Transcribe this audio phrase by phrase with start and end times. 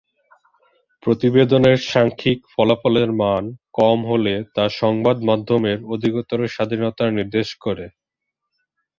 [1.03, 3.43] প্রতিবেদনের সাংখ্যিক ফলাফলের মান
[3.79, 7.85] কম হলে তা সংবাদমাধ্যমের অধিকতর স্বাধীনতা নির্দেশ করে।